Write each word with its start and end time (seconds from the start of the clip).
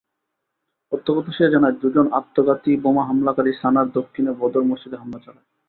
প্রত্যক্ষদর্শীরা 0.91 1.49
জানায়, 1.49 1.75
দুজন 1.81 2.05
আত্মঘাতী 2.11 2.71
বোমা 2.77 3.03
হামলাকারী 3.05 3.51
সানার 3.61 3.87
দক্ষিণে 3.91 4.31
বদর 4.39 4.63
মসজিদে 4.63 4.97
হামলা 4.97 5.19
চালায়। 5.25 5.47